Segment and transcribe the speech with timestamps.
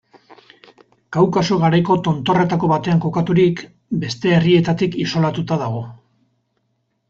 [1.17, 3.63] Kaukaso garaiko tontorretako batean kokaturik,
[4.07, 5.87] beste herrietatik isolatuta dago.